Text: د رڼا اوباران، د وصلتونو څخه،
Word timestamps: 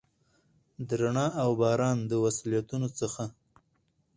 د 0.87 0.89
رڼا 0.99 1.27
اوباران، 1.45 1.97
د 2.09 2.11
وصلتونو 2.23 2.87
څخه، 2.99 3.23